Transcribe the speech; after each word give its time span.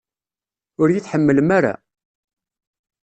Ur 0.81 0.87
iyi-tḥemmlem 0.89 1.49
ara? 1.57 1.73